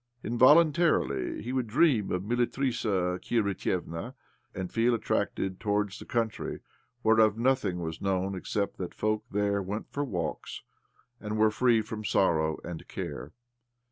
[0.23, 4.15] Involuntarily he would dream of Militrissa Kirbitievna,
[4.55, 6.61] and feel attracted towards the country
[7.03, 10.63] whereof nothing was known except that folk there went for walks,
[11.19, 13.31] and were free from sorrow and care.